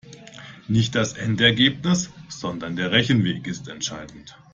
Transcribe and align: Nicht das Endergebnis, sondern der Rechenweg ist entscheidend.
Nicht 0.67 0.95
das 0.95 1.13
Endergebnis, 1.13 2.09
sondern 2.27 2.75
der 2.75 2.91
Rechenweg 2.91 3.45
ist 3.45 3.67
entscheidend. 3.67 4.35